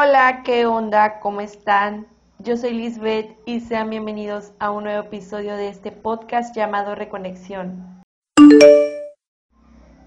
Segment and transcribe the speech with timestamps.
[0.00, 1.18] Hola, ¿qué onda?
[1.18, 2.06] ¿Cómo están?
[2.38, 8.04] Yo soy Lisbeth y sean bienvenidos a un nuevo episodio de este podcast llamado Reconexión.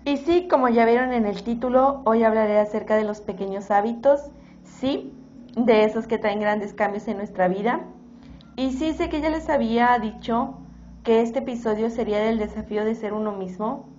[0.06, 4.32] Y sí, como ya vieron en el título, hoy hablaré acerca de los pequeños hábitos,
[4.64, 5.14] sí,
[5.58, 7.82] de esos que traen grandes cambios en nuestra vida.
[8.56, 10.54] Y sí, sé que ya les había dicho
[11.04, 13.90] que este episodio sería del desafío de ser uno mismo,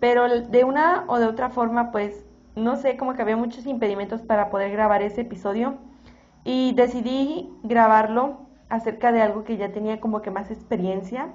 [0.00, 2.25] pero de una o de otra forma, pues
[2.56, 5.74] no sé, como que había muchos impedimentos para poder grabar ese episodio
[6.42, 8.38] y decidí grabarlo
[8.68, 11.28] acerca de algo que ya tenía como que más experiencia.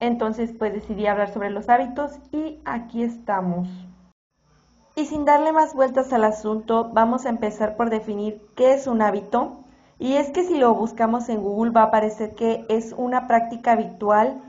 [0.00, 3.68] Entonces, pues decidí hablar sobre los hábitos y aquí estamos.
[4.96, 9.02] Y sin darle más vueltas al asunto, vamos a empezar por definir qué es un
[9.02, 9.60] hábito.
[9.98, 13.72] Y es que si lo buscamos en Google va a aparecer que es una práctica
[13.72, 14.42] habitual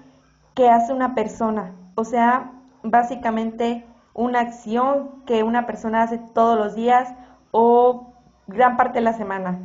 [0.55, 1.73] que hace una persona.
[1.95, 7.13] O sea, básicamente una acción que una persona hace todos los días
[7.51, 8.13] o
[8.47, 9.59] gran parte de la semana.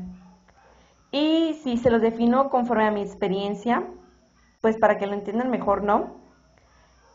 [1.10, 3.84] Y si se los defino conforme a mi experiencia,
[4.60, 6.16] pues para que lo entiendan mejor, ¿no?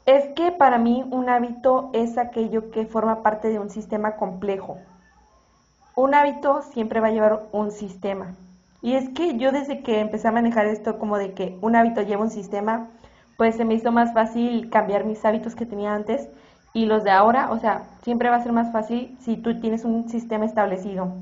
[0.06, 4.78] Es que para mí un hábito es aquello que forma parte de un sistema complejo.
[5.96, 8.36] Un hábito siempre va a llevar un sistema.
[8.82, 12.02] Y es que yo desde que empecé a manejar esto como de que un hábito
[12.02, 12.88] lleva un sistema,
[13.38, 16.30] pues se me hizo más fácil cambiar mis hábitos que tenía antes
[16.74, 19.86] y los de ahora, o sea, siempre va a ser más fácil si tú tienes
[19.86, 21.14] un sistema establecido.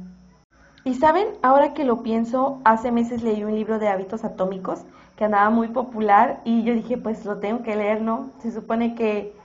[0.83, 5.25] Y saben, ahora que lo pienso, hace meses leí un libro de hábitos atómicos que
[5.25, 8.31] andaba muy popular y yo dije, pues lo tengo que leer, ¿no?
[8.39, 9.35] Se supone que,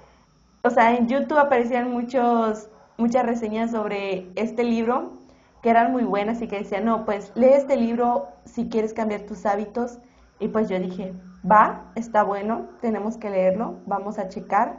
[0.62, 5.14] o sea, en YouTube aparecían muchos, muchas reseñas sobre este libro
[5.62, 9.22] que eran muy buenas y que decían, no, pues lee este libro si quieres cambiar
[9.22, 9.98] tus hábitos.
[10.38, 11.14] Y pues yo dije,
[11.50, 14.78] va, está bueno, tenemos que leerlo, vamos a checar.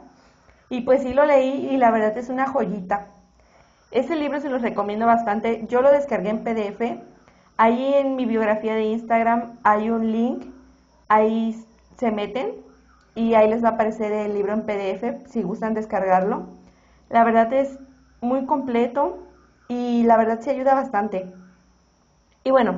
[0.70, 3.08] Y pues sí lo leí y la verdad es una joyita.
[3.92, 5.66] Ese libro se los recomiendo bastante.
[5.70, 7.02] Yo lo descargué en PDF.
[7.58, 10.46] Ahí en mi biografía de Instagram hay un link.
[11.08, 11.56] Ahí
[11.98, 12.52] se meten
[13.16, 16.48] y ahí les va a aparecer el libro en PDF si gustan descargarlo.
[17.10, 17.80] La verdad es
[18.22, 19.20] muy completo
[19.68, 21.32] y la verdad se ayuda bastante.
[22.44, 22.76] Y bueno,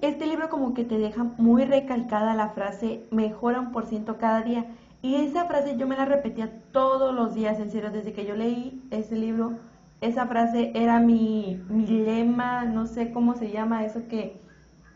[0.00, 4.40] este libro como que te deja muy recalcada la frase mejora un por ciento cada
[4.42, 4.66] día.
[5.04, 8.34] Y esa frase yo me la repetía todos los días, en serio, desde que yo
[8.34, 9.52] leí ese libro,
[10.00, 14.40] esa frase era mi, mi lema, no sé cómo se llama eso que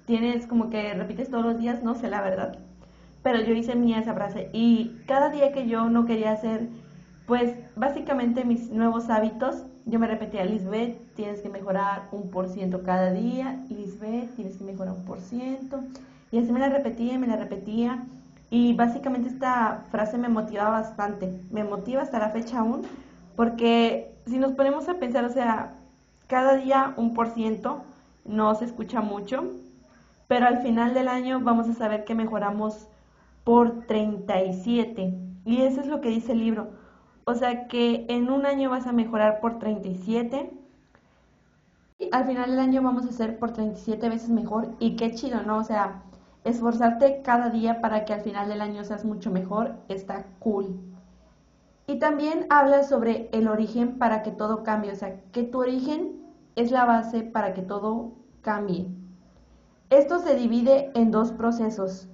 [0.07, 2.59] tienes como que repites todos los días, no sé la verdad.
[3.23, 6.71] Pero yo hice mía esa frase y cada día que yo no quería hacer,
[7.27, 12.83] pues básicamente mis nuevos hábitos, yo me repetía, Lisbeth, tienes que mejorar un por ciento
[12.83, 15.81] cada día, Lisbeth, tienes que mejorar un por ciento.
[16.31, 18.07] Y así me la repetía me la repetía.
[18.51, 22.83] Y básicamente esta frase me motivaba bastante, me motiva hasta la fecha aún,
[23.37, 25.75] porque si nos ponemos a pensar, o sea,
[26.27, 27.83] cada día un por ciento
[28.25, 29.45] no se escucha mucho,
[30.29, 32.89] pero al final del año vamos a saber que mejoramos
[33.45, 35.15] por 37.
[35.47, 36.69] Y eso es lo que dice el libro.
[37.25, 40.53] O sea que en un año vas a mejorar por 37.
[41.99, 44.69] Y al final del año vamos a ser por 37 veces mejor.
[44.79, 45.57] Y qué chido, ¿no?
[45.57, 46.03] O sea,
[46.45, 50.81] esforzarte cada día para que al final del año seas mucho mejor, está cool.
[51.87, 56.21] Y también habla sobre el origen para que todo cambie, o sea, que tu origen
[56.55, 58.13] es la base para que todo
[58.43, 58.89] cambie.
[59.91, 62.09] Esto se divide en dos procesos.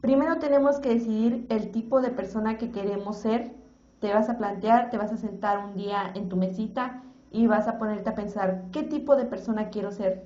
[0.00, 3.54] Primero tenemos que decidir el tipo de persona que queremos ser.
[4.00, 7.68] Te vas a plantear, te vas a sentar un día en tu mesita y vas
[7.68, 10.24] a ponerte a pensar, ¿qué tipo de persona quiero ser?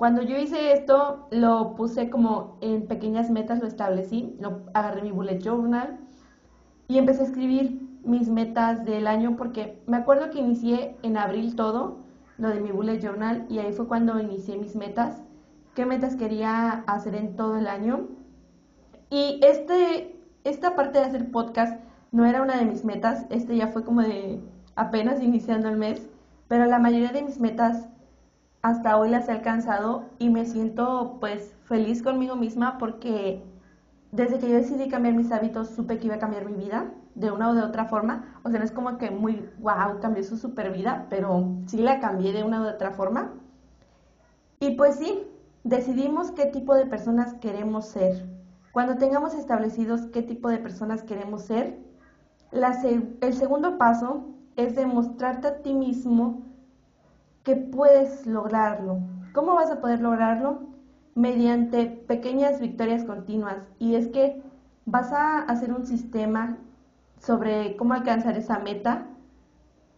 [0.00, 5.10] Cuando yo hice esto, lo puse como en pequeñas metas, lo establecí, lo agarré mi
[5.10, 5.98] bullet journal
[6.88, 11.54] y empecé a escribir mis metas del año porque me acuerdo que inicié en abril
[11.54, 11.98] todo,
[12.38, 15.20] lo de mi bullet journal y ahí fue cuando inicié mis metas,
[15.74, 18.08] qué metas quería hacer en todo el año.
[19.10, 21.78] Y este, esta parte de hacer podcast
[22.10, 24.40] no era una de mis metas, este ya fue como de
[24.76, 26.08] apenas iniciando el mes,
[26.48, 27.90] pero la mayoría de mis metas
[28.62, 33.42] hasta hoy las he alcanzado y me siento pues feliz conmigo misma porque
[34.12, 37.30] desde que yo decidí cambiar mis hábitos supe que iba a cambiar mi vida de
[37.30, 38.40] una o de otra forma.
[38.42, 42.00] O sea, no es como que muy wow, cambió su super vida, pero sí la
[42.00, 43.32] cambié de una u otra forma.
[44.60, 45.22] Y pues sí,
[45.64, 48.28] decidimos qué tipo de personas queremos ser.
[48.72, 51.78] Cuando tengamos establecidos qué tipo de personas queremos ser,
[52.52, 54.26] el segundo paso
[54.56, 56.49] es demostrarte a ti mismo
[57.44, 58.98] que puedes lograrlo.
[59.32, 60.62] ¿Cómo vas a poder lograrlo?
[61.14, 63.58] Mediante pequeñas victorias continuas.
[63.78, 64.42] Y es que
[64.86, 66.58] vas a hacer un sistema
[67.18, 69.06] sobre cómo alcanzar esa meta.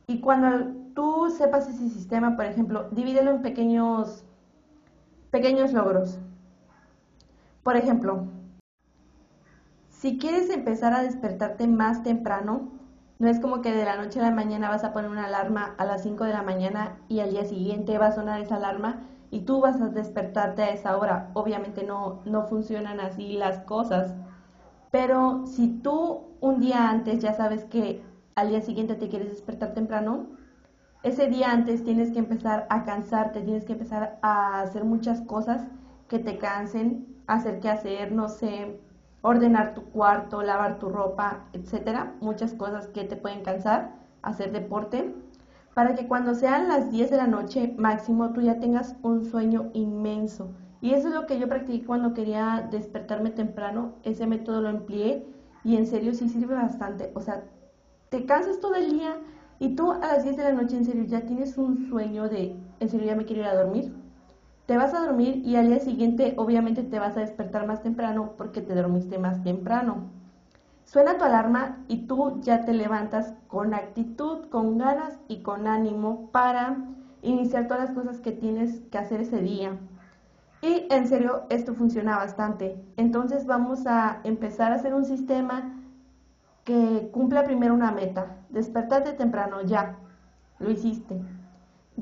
[0.06, 4.25] Y cuando tú sepas ese sistema, por ejemplo, divídelo en pequeños
[5.33, 6.19] Pequeños logros.
[7.62, 8.27] Por ejemplo,
[9.88, 12.69] si quieres empezar a despertarte más temprano,
[13.23, 15.77] no es como que de la noche a la mañana vas a poner una alarma
[15.79, 19.05] a las 5 de la mañana y al día siguiente va a sonar esa alarma
[19.31, 21.31] y tú vas a despertarte a esa hora.
[21.35, 24.17] Obviamente no, no funcionan así las cosas.
[24.91, 28.03] Pero si tú un día antes ya sabes que
[28.35, 30.27] al día siguiente te quieres despertar temprano,
[31.05, 35.69] ese día antes tienes que empezar a cansarte, tienes que empezar a hacer muchas cosas
[36.09, 38.81] que te cansen, hacer que hacer, no sé,
[39.23, 45.15] ordenar tu cuarto, lavar tu ropa, etcétera, muchas cosas que te pueden cansar, hacer deporte,
[45.75, 49.71] para que cuando sean las 10 de la noche máximo tú ya tengas un sueño
[49.73, 50.51] inmenso.
[50.81, 55.25] Y eso es lo que yo practiqué cuando quería despertarme temprano, ese método lo empleé
[55.65, 57.45] y en serio sí sirve bastante, o sea,
[58.09, 59.17] te cansas todo el día
[59.61, 62.57] y tú a las 10 de la noche en serio ya tienes un sueño de,
[62.81, 63.95] en serio ya me quiero ir a dormir,
[64.73, 68.33] te vas a dormir y al día siguiente obviamente te vas a despertar más temprano
[68.39, 70.05] porque te dormiste más temprano.
[70.87, 76.31] Suena tu alarma y tú ya te levantas con actitud, con ganas y con ánimo
[76.33, 76.79] para
[77.21, 79.77] iniciar todas las cosas que tienes que hacer ese día.
[80.63, 82.83] Y en serio, esto funciona bastante.
[82.97, 85.83] Entonces vamos a empezar a hacer un sistema
[86.65, 88.39] que cumpla primero una meta.
[88.49, 89.99] Despertarte temprano, ya.
[90.59, 91.21] Lo hiciste.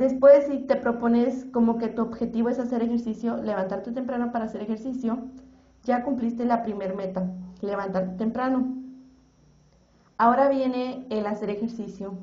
[0.01, 4.63] Después, si te propones como que tu objetivo es hacer ejercicio, levantarte temprano para hacer
[4.63, 5.19] ejercicio,
[5.85, 7.31] ya cumpliste la primer meta,
[7.61, 8.77] levantarte temprano.
[10.17, 12.15] Ahora viene el hacer ejercicio.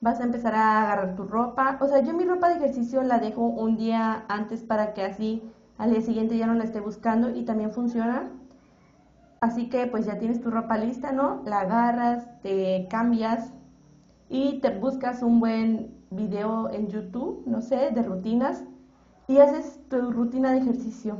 [0.00, 1.76] Vas a empezar a agarrar tu ropa.
[1.82, 5.42] O sea, yo mi ropa de ejercicio la dejo un día antes para que así
[5.76, 8.30] al día siguiente ya no la esté buscando y también funciona.
[9.42, 11.42] Así que pues ya tienes tu ropa lista, ¿no?
[11.44, 13.52] La agarras, te cambias
[14.30, 18.64] y te buscas un buen video en YouTube, no sé, de rutinas
[19.28, 21.18] y haces tu rutina de ejercicio.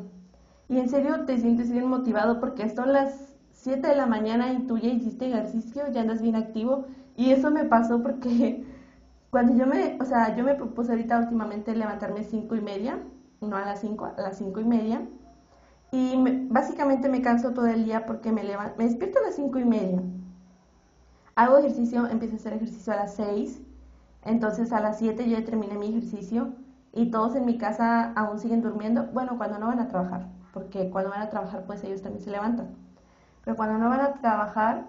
[0.68, 4.66] Y en serio te sientes bien motivado porque son las 7 de la mañana y
[4.66, 6.86] tú ya hiciste ejercicio, ya andas bien activo.
[7.16, 8.64] Y eso me pasó porque
[9.30, 12.98] cuando yo me, o sea, yo me propuse ahorita últimamente levantarme 5 y media,
[13.40, 15.02] no a las 5, a las 5 y media.
[15.92, 16.14] Y
[16.48, 19.64] básicamente me canso todo el día porque me, levanto, me despierto a las 5 y
[19.64, 20.02] media.
[21.34, 23.60] Hago ejercicio, empiezo a hacer ejercicio a las 6
[24.24, 26.52] entonces a las 7 yo ya terminé mi ejercicio
[26.92, 29.06] y todos en mi casa aún siguen durmiendo.
[29.12, 32.30] Bueno, cuando no van a trabajar, porque cuando van a trabajar pues ellos también se
[32.30, 32.76] levantan.
[33.44, 34.86] Pero cuando no van a trabajar,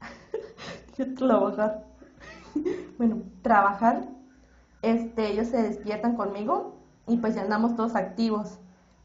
[1.16, 1.84] trabajar,
[2.98, 4.08] bueno, trabajar,
[4.82, 6.76] este, ellos se despiertan conmigo
[7.06, 8.58] y pues ya andamos todos activos.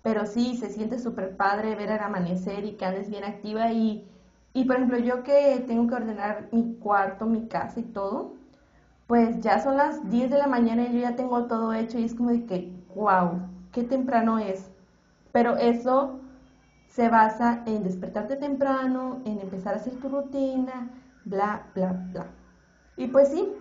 [0.03, 4.07] Pero sí, se siente súper padre ver el amanecer y que andes bien activa y,
[4.53, 8.35] y por ejemplo yo que tengo que ordenar mi cuarto, mi casa y todo,
[9.07, 12.05] pues ya son las 10 de la mañana y yo ya tengo todo hecho y
[12.05, 13.41] es como de que, wow,
[13.71, 14.71] qué temprano es.
[15.31, 16.19] Pero eso
[16.87, 20.89] se basa en despertarte temprano, en empezar a hacer tu rutina,
[21.25, 22.27] bla, bla, bla.
[22.97, 23.53] Y pues sí,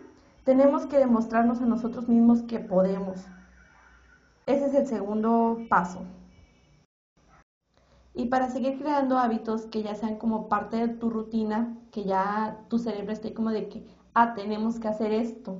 [0.44, 3.26] tenemos que demostrarnos a nosotros mismos que podemos.
[4.46, 6.02] Ese es el segundo paso.
[8.14, 12.60] Y para seguir creando hábitos que ya sean como parte de tu rutina, que ya
[12.68, 13.84] tu cerebro esté como de que,
[14.14, 15.58] ah, tenemos que hacer esto.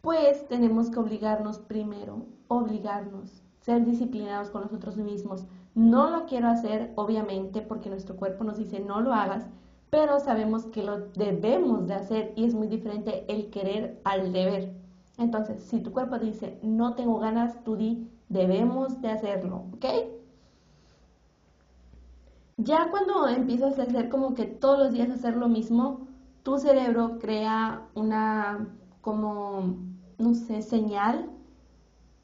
[0.00, 5.44] Pues tenemos que obligarnos primero, obligarnos, ser disciplinados con nosotros mismos.
[5.74, 9.46] No lo quiero hacer, obviamente, porque nuestro cuerpo nos dice no lo hagas,
[9.90, 14.74] pero sabemos que lo debemos de hacer y es muy diferente el querer al deber.
[15.18, 19.84] Entonces, si tu cuerpo dice no tengo ganas, tú di debemos de hacerlo, ¿ok?
[22.56, 26.07] Ya cuando empiezas a hacer como que todos los días hacer lo mismo,
[26.48, 28.68] tu cerebro crea una
[29.02, 29.76] como,
[30.16, 31.28] no sé, señal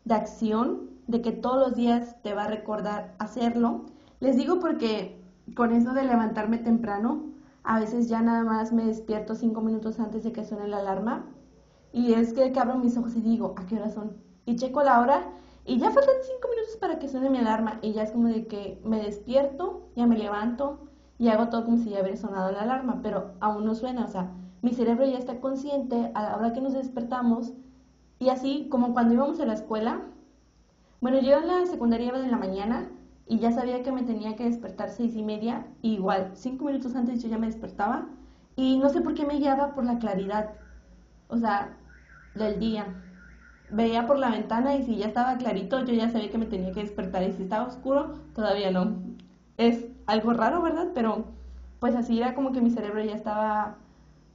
[0.07, 3.85] de acción de que todos los días te va a recordar hacerlo.
[4.21, 5.23] Les digo porque
[5.55, 10.25] con eso de levantarme temprano, a veces ya nada más me despierto cinco minutos antes
[10.25, 11.27] de que suene la alarma
[11.93, 14.17] y es que, que abro mis ojos y digo, ¿a qué hora son?
[14.47, 15.33] Y checo la hora
[15.67, 18.47] y ya faltan cinco minutos para que suene mi alarma y ya es como de
[18.47, 22.63] que me despierto, ya me levanto, y hago todo como si ya hubiera sonado la
[22.63, 24.31] alarma, pero aún no suena, o sea,
[24.63, 27.53] mi cerebro ya está consciente a la hora que nos despertamos
[28.19, 30.03] y así como cuando íbamos a la escuela,
[31.01, 32.89] bueno, yo en la secundaria iba de la mañana
[33.27, 37.23] y ya sabía que me tenía que despertar seis y media, igual, cinco minutos antes
[37.23, 38.07] yo ya me despertaba
[38.57, 40.51] y no sé por qué me guiaba por la claridad,
[41.29, 41.77] o sea,
[42.35, 42.87] del día.
[43.71, 46.73] Veía por la ventana y si ya estaba clarito, yo ya sabía que me tenía
[46.73, 48.97] que despertar y si estaba oscuro, todavía no.
[49.57, 50.89] Es algo raro, ¿verdad?
[50.95, 51.25] Pero
[51.81, 53.77] pues así era como que mi cerebro ya estaba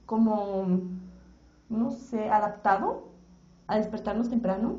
[0.06, 0.80] como,
[1.68, 3.08] no sé, adaptado
[3.66, 4.78] a despertarnos temprano.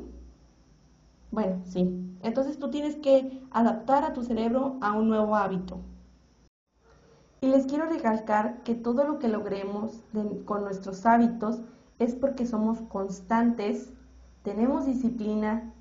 [1.30, 2.16] Bueno, sí.
[2.22, 5.80] Entonces tú tienes que adaptar a tu cerebro a un nuevo hábito.
[7.40, 10.00] Y les quiero recalcar que todo lo que logremos
[10.44, 11.60] con nuestros hábitos
[11.98, 13.92] es porque somos constantes,
[14.44, 15.72] tenemos disciplina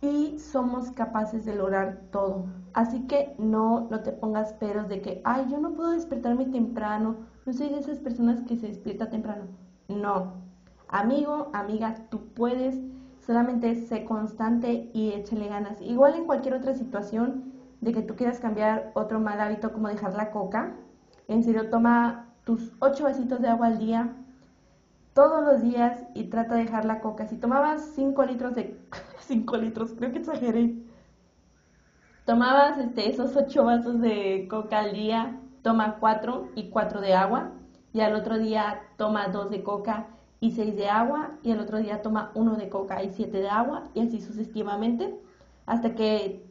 [0.00, 2.46] y somos capaces de lograr todo.
[2.72, 7.16] Así que no, no te pongas peros de que, ay, yo no puedo despertarme temprano,
[7.44, 9.44] no soy de esas personas que se despierta temprano.
[9.88, 10.34] No,
[10.88, 12.76] amigo, amiga, tú puedes,
[13.26, 15.80] solamente sé constante y échale ganas.
[15.80, 20.14] Igual en cualquier otra situación de que tú quieras cambiar otro mal hábito como dejar
[20.14, 20.74] la coca,
[21.26, 24.14] en serio, toma tus ocho vasitos de agua al día,
[25.12, 27.26] todos los días y trata de dejar la coca.
[27.26, 28.80] Si tomabas 5 litros de
[29.28, 30.74] 5 litros, creo que exageré.
[32.24, 37.52] Tomabas este, esos 8 vasos de coca al día, toma 4 y 4 de agua.
[37.92, 40.08] Y al otro día toma 2 de coca
[40.40, 41.30] y 6 de agua.
[41.42, 43.84] Y al otro día toma 1 de coca y 7 de agua.
[43.94, 45.18] Y así sucesivamente.
[45.66, 46.44] Hasta que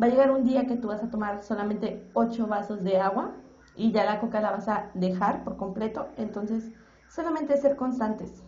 [0.00, 3.32] va a llegar un día que tú vas a tomar solamente 8 vasos de agua.
[3.76, 6.08] Y ya la coca la vas a dejar por completo.
[6.16, 6.70] Entonces
[7.08, 8.42] Solamente ser constantes.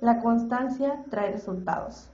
[0.00, 2.08] La constancia trae resultados.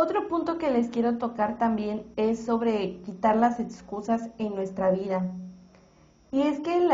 [0.00, 5.28] Otro punto que les quiero tocar también es sobre quitar las excusas en nuestra vida.
[6.30, 6.88] Y es que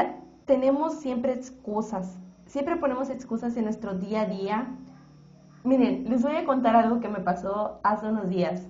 [0.46, 2.18] tenemos siempre excusas.
[2.46, 4.68] Siempre ponemos excusas en nuestro día a día.
[5.64, 8.66] Miren, les voy a contar algo que me pasó hace unos días.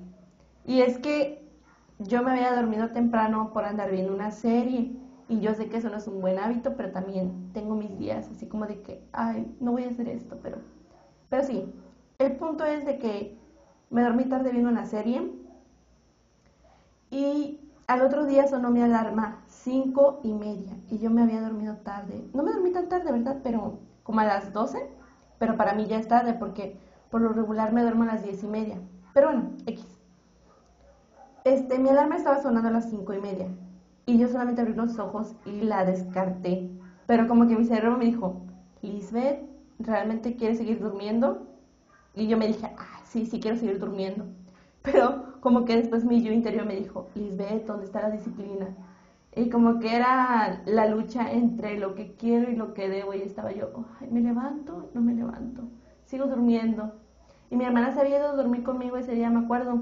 [0.67, 1.49] Y es que
[2.01, 4.97] yo me había dormido temprano por andar viendo una serie.
[5.29, 8.29] Y yo sé que eso no es un buen hábito, pero también tengo mis días
[8.33, 10.59] así como de que, ay, no voy a hacer esto, pero,
[11.29, 11.73] pero sí,
[12.19, 13.44] el punto es de que
[13.91, 15.31] me dormí tarde viendo una serie
[17.11, 21.77] y al otro día sonó mi alarma, cinco y media, y yo me había dormido
[21.77, 22.25] tarde.
[22.33, 23.41] No me dormí tan tarde, ¿verdad?
[23.43, 24.79] Pero como a las 12,
[25.39, 26.77] pero para mí ya es tarde porque
[27.11, 28.79] por lo regular me duermo a las diez y media.
[29.13, 29.87] Pero bueno, X.
[31.45, 33.49] Este, mi alarma estaba sonando a las cinco y media
[34.07, 36.71] y yo solamente abrí los ojos y la descarté.
[37.07, 38.41] Pero como que mi cerebro me dijo,
[38.83, 39.41] Lisbeth,
[39.79, 41.47] ¿realmente quieres seguir durmiendo?
[42.15, 44.27] Y yo me dije, ah, sí, sí quiero seguir durmiendo.
[44.83, 48.69] Pero como que después mi yo interior me dijo, Lisbeth, ¿dónde está la disciplina?
[49.37, 53.15] Y como que era la lucha entre lo que quiero y lo que debo.
[53.15, 53.71] Y estaba yo,
[54.01, 54.91] Ay, ¿me levanto?
[54.95, 55.63] No me levanto.
[56.05, 56.93] Sigo durmiendo.
[57.51, 59.81] Y mi hermana se había ido a dormir conmigo ese día, me acuerdo.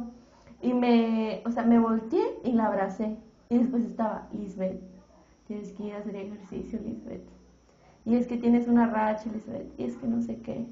[0.63, 3.17] Y me, o sea, me volteé y la abracé.
[3.51, 4.81] Y después estaba, Lisbeth,
[5.47, 7.29] tienes que ir a hacer ejercicio, Lisbeth.
[8.05, 9.79] Y es que tienes una racha, Lisbeth.
[9.79, 10.67] Y es que no sé qué.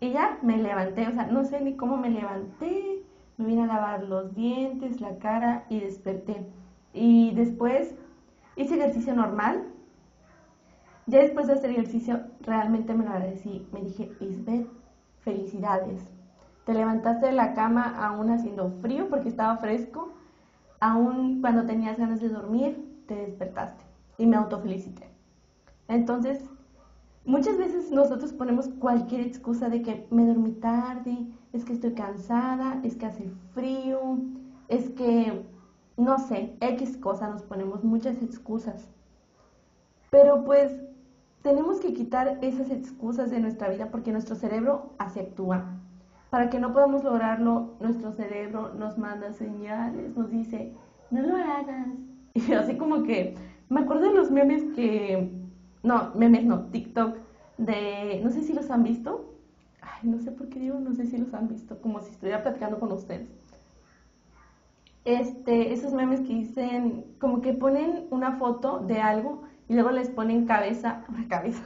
[0.00, 3.04] Y ya me levanté, o sea, no sé ni cómo me levanté.
[3.36, 6.46] Me vine a lavar los dientes, la cara y desperté.
[6.92, 7.94] Y después
[8.56, 9.64] hice ejercicio normal.
[11.06, 13.66] Ya después de hacer ejercicio, realmente me lo agradecí.
[13.72, 14.68] Me dije, Lisbeth,
[15.20, 16.10] felicidades.
[16.64, 20.12] Te levantaste de la cama aún haciendo frío porque estaba fresco
[20.80, 23.84] aún cuando tenías ganas de dormir, te despertaste
[24.18, 25.08] y me autofelicité.
[25.88, 26.42] Entonces,
[27.24, 32.80] muchas veces nosotros ponemos cualquier excusa de que me dormí tarde, es que estoy cansada,
[32.82, 34.18] es que hace frío,
[34.68, 35.44] es que,
[35.96, 38.88] no sé, X cosa, nos ponemos muchas excusas.
[40.10, 40.76] Pero pues
[41.42, 45.76] tenemos que quitar esas excusas de nuestra vida porque nuestro cerebro así actúa.
[46.30, 50.72] Para que no podamos lograrlo, nuestro cerebro nos manda señales, nos dice,
[51.10, 51.88] no lo hagas.
[52.34, 53.34] Y así como que,
[53.68, 55.39] me acuerdo de los memes que,
[55.82, 57.16] no, memes no, TikTok,
[57.58, 59.34] de, no sé si los han visto.
[59.80, 62.42] Ay, no sé por qué digo, no sé si los han visto, como si estuviera
[62.42, 63.28] platicando con ustedes.
[65.04, 70.10] Este, esos memes que dicen, como que ponen una foto de algo y luego les
[70.10, 71.62] ponen cabeza, cabeza,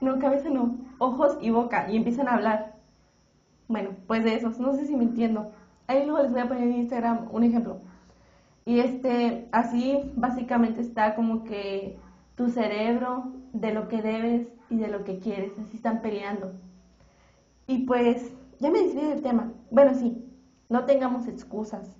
[0.00, 2.74] no, cabeza no, ojos y boca y empiezan a hablar.
[3.68, 5.52] Bueno, pues de esos, no sé si me entiendo.
[5.86, 7.80] Ahí luego les voy a poner en Instagram un ejemplo.
[8.64, 11.98] Y este, así básicamente está como que
[12.42, 16.50] tu cerebro de lo que debes y de lo que quieres, así están peleando.
[17.68, 19.52] Y pues, ya me decidí del tema.
[19.70, 20.24] Bueno, sí,
[20.68, 21.94] no tengamos excusas.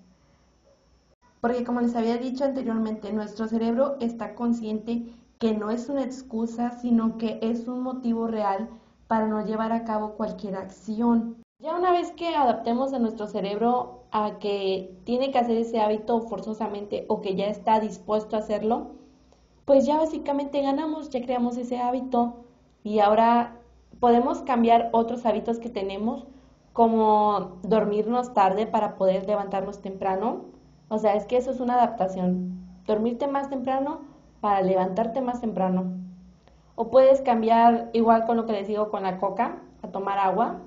[1.41, 6.73] Porque como les había dicho anteriormente, nuestro cerebro está consciente que no es una excusa,
[6.73, 8.69] sino que es un motivo real
[9.07, 11.37] para no llevar a cabo cualquier acción.
[11.61, 16.21] Ya una vez que adaptemos a nuestro cerebro a que tiene que hacer ese hábito
[16.23, 19.02] forzosamente o que ya está dispuesto a hacerlo,
[19.65, 22.45] pues ya básicamente ganamos, ya creamos ese hábito
[22.83, 23.57] y ahora
[24.01, 26.27] podemos cambiar otros hábitos que tenemos
[26.73, 30.47] como dormirnos tarde para poder levantarnos temprano.
[30.89, 32.59] O sea, es que eso es una adaptación.
[32.87, 34.01] Dormirte más temprano
[34.41, 35.85] para levantarte más temprano.
[36.75, 40.61] O puedes cambiar igual con lo que les digo con la coca, a tomar agua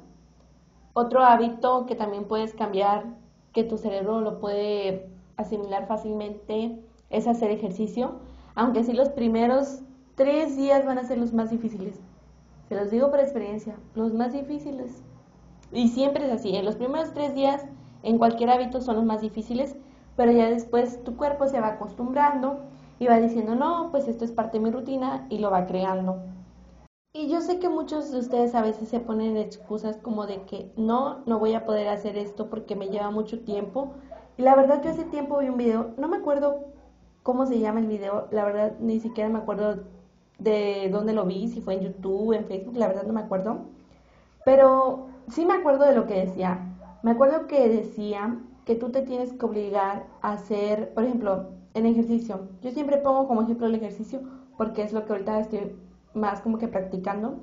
[0.98, 3.04] otro hábito que también puedes cambiar
[3.52, 8.14] que tu cerebro lo puede asimilar fácilmente es hacer ejercicio,
[8.56, 9.82] aunque sí los primeros
[10.16, 12.00] tres días van a ser los más difíciles.
[12.70, 15.04] Se los digo por experiencia, los más difíciles.
[15.72, 17.66] Y siempre es así, en los primeros tres días
[18.02, 19.76] en cualquier hábito son los más difíciles,
[20.16, 22.60] pero ya después tu cuerpo se va acostumbrando
[23.00, 26.24] y va diciendo, no, pues esto es parte de mi rutina y lo va creando.
[27.14, 30.72] Y yo sé que muchos de ustedes a veces se ponen excusas como de que
[30.78, 33.94] no, no voy a poder hacer esto porque me lleva mucho tiempo.
[34.38, 36.75] Y la verdad que hace tiempo vi un video, no me acuerdo
[37.26, 39.80] cómo se llama el video, la verdad ni siquiera me acuerdo
[40.38, 43.62] de dónde lo vi, si fue en YouTube, en Facebook, la verdad no me acuerdo.
[44.46, 46.60] Pero sí me acuerdo de lo que decía.
[47.02, 51.88] Me acuerdo que decía que tú te tienes que obligar a hacer, por ejemplo, en
[51.88, 52.48] ejercicio.
[52.62, 54.22] Yo siempre pongo como ejemplo el ejercicio
[54.56, 55.76] porque es lo que ahorita estoy
[56.14, 57.40] más como que practicando.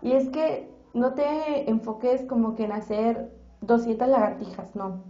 [0.00, 5.02] Y es que no te enfoques como que en hacer 200 lagartijas, no.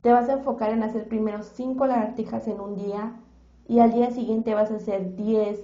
[0.00, 3.20] Te vas a enfocar en hacer primero 5 lagartijas en un día
[3.68, 5.60] y al día siguiente vas a hacer 10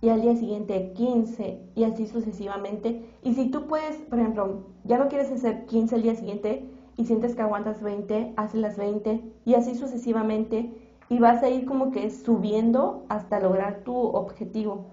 [0.00, 3.08] y al día siguiente 15 y así sucesivamente.
[3.22, 7.04] Y si tú puedes, por ejemplo, ya no quieres hacer 15 al día siguiente y
[7.04, 10.72] sientes que aguantas 20, haz las 20 y así sucesivamente
[11.08, 14.86] y vas a ir como que subiendo hasta lograr tu objetivo.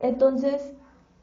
[0.00, 0.74] Entonces,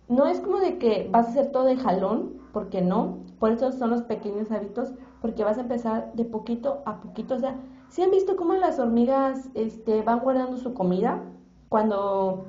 [0.08, 3.72] no es como de que vas a hacer todo de jalón, porque no, por eso
[3.72, 7.36] son los pequeños hábitos, porque vas a empezar de poquito a poquito.
[7.36, 7.56] O sea,
[7.90, 11.22] si han visto cómo las hormigas este, van guardando su comida
[11.70, 12.46] cuando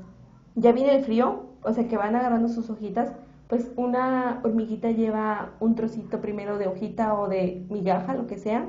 [0.55, 1.47] ya viene el frío?
[1.63, 3.13] O sea, que van agarrando sus hojitas,
[3.49, 8.69] pues una hormiguita lleva un trocito primero de hojita o de migaja, lo que sea,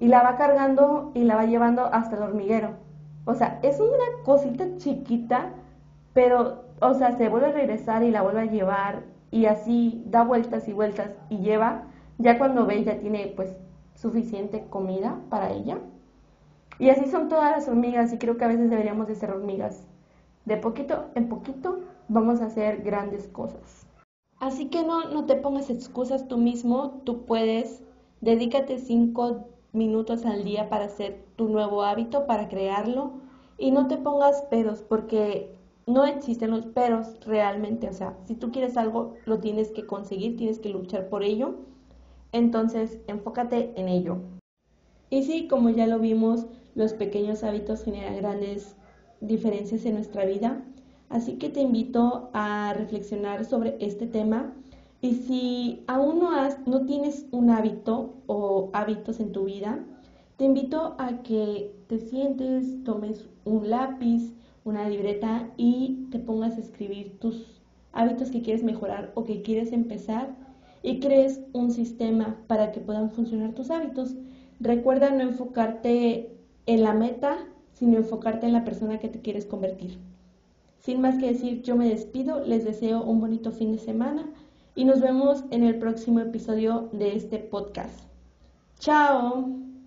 [0.00, 2.70] y la va cargando y la va llevando hasta el hormiguero.
[3.24, 5.52] O sea, es una cosita chiquita,
[6.14, 10.24] pero, o sea, se vuelve a regresar y la vuelve a llevar y así da
[10.24, 11.84] vueltas y vueltas y lleva,
[12.18, 13.56] ya cuando ve ya tiene pues
[13.94, 15.78] suficiente comida para ella.
[16.78, 19.86] Y así son todas las hormigas y creo que a veces deberíamos de ser hormigas.
[20.44, 23.86] De poquito en poquito vamos a hacer grandes cosas.
[24.38, 27.82] Así que no, no te pongas excusas tú mismo, tú puedes,
[28.20, 33.12] dedícate cinco minutos al día para hacer tu nuevo hábito, para crearlo
[33.58, 35.52] y no te pongas peros porque
[35.86, 37.88] no existen los peros realmente.
[37.88, 41.56] O sea, si tú quieres algo, lo tienes que conseguir, tienes que luchar por ello.
[42.30, 44.18] Entonces, enfócate en ello.
[45.10, 46.46] Y sí, como ya lo vimos,
[46.78, 48.76] los pequeños hábitos generan grandes
[49.20, 50.62] diferencias en nuestra vida.
[51.08, 54.54] Así que te invito a reflexionar sobre este tema
[55.00, 59.84] y si aún no, has, no tienes un hábito o hábitos en tu vida,
[60.36, 64.32] te invito a que te sientes, tomes un lápiz,
[64.64, 67.60] una libreta y te pongas a escribir tus
[67.92, 70.36] hábitos que quieres mejorar o que quieres empezar
[70.84, 74.14] y crees un sistema para que puedan funcionar tus hábitos.
[74.60, 76.37] Recuerda no enfocarte
[76.68, 77.38] en la meta,
[77.72, 79.98] sino enfocarte en la persona que te quieres convertir.
[80.80, 84.28] Sin más que decir, yo me despido, les deseo un bonito fin de semana
[84.74, 87.98] y nos vemos en el próximo episodio de este podcast.
[88.78, 89.67] Chao.